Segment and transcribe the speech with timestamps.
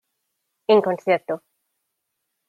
[0.73, 1.33] En concierto...